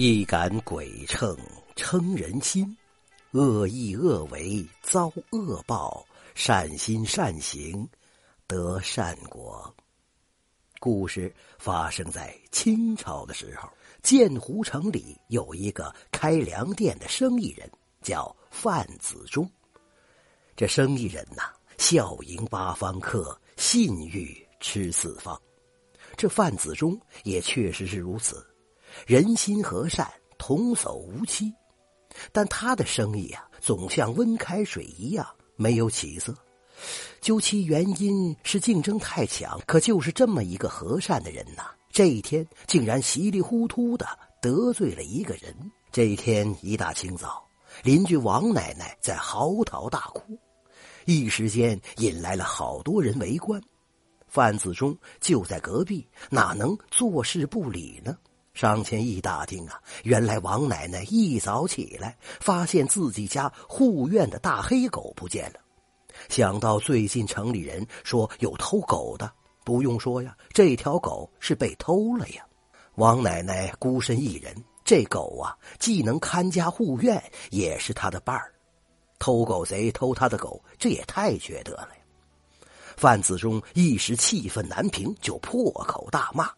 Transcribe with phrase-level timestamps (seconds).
[0.00, 1.36] 一杆鬼秤
[1.74, 2.64] 称人心，
[3.32, 7.84] 恶意恶为遭恶报，善心善行
[8.46, 9.74] 得善果。
[10.78, 13.68] 故事发生在清朝的时候，
[14.00, 17.68] 建湖城里有一个开粮店的生意人，
[18.00, 19.50] 叫范子忠。
[20.54, 21.42] 这生意人呐，
[21.76, 25.36] 笑迎八方客，信誉吃四方。
[26.16, 28.46] 这范子忠也确实是如此。
[29.06, 31.52] 人心和善，童叟无欺，
[32.32, 36.34] 但他的生意啊，总像温开水一样没有起色。
[37.20, 39.60] 究其原因，是竞争太强。
[39.66, 44.06] 可就是这么一个和善的人呐，这一天竟然稀里糊涂的
[44.40, 45.52] 得罪了一个人。
[45.90, 47.44] 这一天一大清早，
[47.82, 50.38] 邻居王奶奶在嚎啕大哭，
[51.06, 53.60] 一时间引来了好多人围观。
[54.28, 58.16] 范子忠就在隔壁，哪能坐视不理呢？
[58.58, 65.60] 上前一打听啊，原来王奶奶一早起来，发现自己家护院的大黑狗不见了。
[66.28, 69.32] 想到最近城里人说有偷狗的，
[69.64, 72.44] 不用说呀，这条狗是被偷了呀。
[72.96, 74.52] 王奶奶孤身一人，
[74.84, 78.52] 这狗啊，既能看家护院，也是她的伴儿。
[79.20, 82.66] 偷狗贼偷她的狗，这也太缺德了呀！
[82.96, 86.50] 范子忠一时气愤难平，就破口大骂。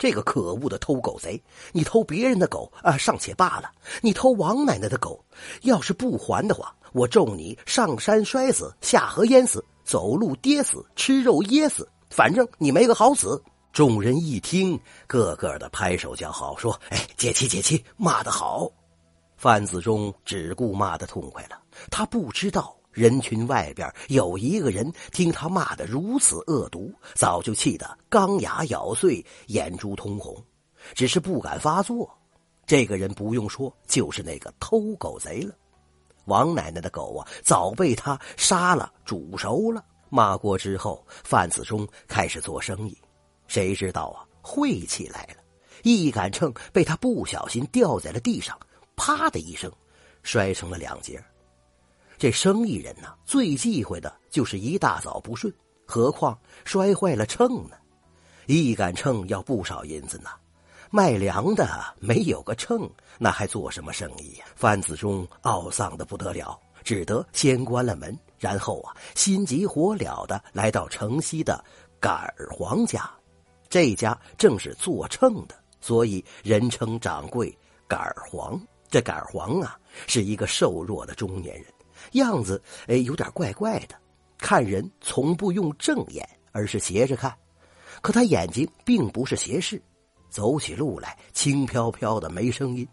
[0.00, 1.38] 这个可恶的偷狗贼！
[1.72, 3.70] 你偷别人的狗啊，尚且罢了，
[4.00, 5.22] 你偷王奶奶的狗，
[5.60, 13.38] 要是不还的话，我咒你上山摔死，下河淹死，走路跌死，吃肉噎死，反正你没个好死！
[13.74, 18.72] 众人一听，个个的拍手叫好，说：“哎，解气解气，骂得好！”
[19.36, 22.74] 范子忠只顾骂得痛快了，他不知道。
[22.92, 30.36] 人群外边有一个人，听他骂得如此恶毒，早就气得钢牙咬碎，眼珠通红，
[30.94, 32.10] 只是不敢发作。
[32.66, 35.54] 这个人不用说，就是那个偷狗贼了。
[36.26, 39.84] 王奶奶的狗啊，早被他杀了煮熟了。
[40.08, 42.96] 骂过之后，范子忠开始做生意，
[43.46, 45.42] 谁知道啊，晦气来了，
[45.84, 48.58] 一杆秤被他不小心掉在了地上，
[48.96, 49.72] 啪的一声，
[50.22, 51.22] 摔成了两截。
[52.20, 55.50] 这生意人呐，最忌讳的就是一大早不顺，
[55.86, 57.76] 何况摔坏了秤呢？
[58.44, 60.28] 一杆秤要不少银子呢，
[60.90, 61.66] 卖粮的
[61.98, 62.86] 没有个秤，
[63.16, 64.44] 那还做什么生意呀？
[64.54, 71.64] 范子忠懊丧的不得了，只得先关了门，然后啊，心急火燎的来到城西的
[71.98, 73.10] 杆儿黄家，
[73.70, 78.60] 这家正是做秤的，所以人称掌柜杆儿黄。
[78.90, 81.64] 这杆儿黄啊，是一个瘦弱的中年人。
[82.12, 83.94] 样子哎，有点怪怪的，
[84.38, 87.34] 看人从不用正眼，而是斜着看。
[88.02, 89.82] 可他眼睛并不是斜视，
[90.30, 92.86] 走起路来轻飘飘的，没声音，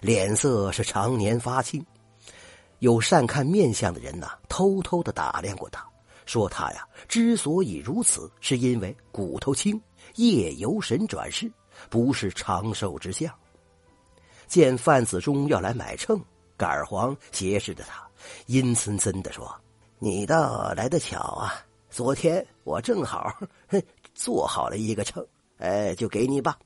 [0.00, 1.84] 脸色是常年发青。
[2.78, 5.86] 有善看面相的人呐，偷偷的打量过他，
[6.26, 9.80] 说他呀，之所以如此，是因为骨头轻，
[10.16, 11.50] 夜游神转世，
[11.88, 13.32] 不是长寿之相。
[14.46, 16.22] 见范子忠要来买秤，
[16.56, 18.06] 杆黄斜视着他。
[18.46, 19.54] 阴森森的说
[19.98, 21.54] ：“你倒来得巧啊！
[21.90, 23.32] 昨天我正好
[24.14, 25.24] 做好了一个秤，
[25.58, 26.58] 哎，就给你吧。”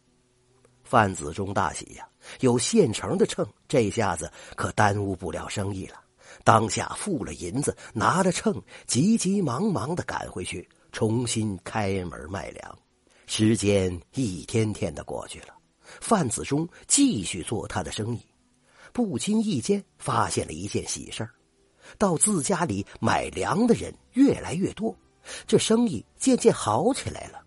[0.82, 2.08] 范子忠大喜呀，
[2.40, 6.00] 有现成的秤，这下子可耽误不了生意了。
[6.42, 12.78] 当下付了银子，拿着秤，急急忙忙的赶回去，重新开门卖粮。
[13.26, 15.54] 时间一天天的过去了，
[16.00, 18.20] 范子忠继续做他的生意，
[18.92, 21.30] 不经意间发现了一件喜事儿。
[21.98, 24.94] 到自家里买粮的人越来越多，
[25.46, 27.40] 这生意渐渐好起来了。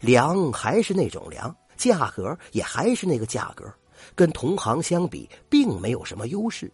[0.00, 3.72] 粮还是那种粮，价格也还是那个价格，
[4.14, 6.70] 跟同行相比并没有什么优势。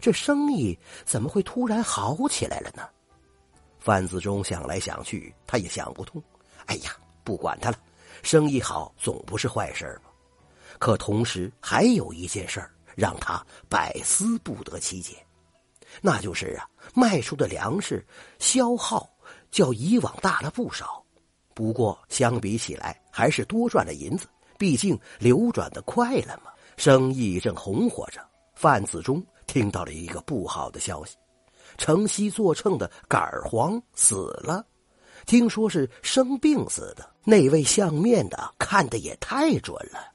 [0.00, 2.82] 这生意怎么会突然好起来了呢？
[3.78, 6.22] 范子忠想来想去，他也想不通。
[6.66, 6.90] 哎呀，
[7.22, 7.78] 不管他了，
[8.22, 10.10] 生意好总不是坏事吧？
[10.78, 15.24] 可同时还有一件事儿让他百思不得其解。
[16.02, 18.04] 那就是啊，卖出的粮食
[18.40, 19.08] 消耗
[19.52, 21.04] 较以往大了不少，
[21.54, 24.26] 不过相比起来还是多赚了银子，
[24.58, 26.50] 毕竟流转的快了嘛。
[26.76, 28.20] 生意正红火着，
[28.54, 31.16] 范子忠听到了一个不好的消息：
[31.78, 34.66] 城西做秤的杆儿黄死了，
[35.24, 37.08] 听说是生病死的。
[37.24, 40.12] 那位相面的看的也太准了。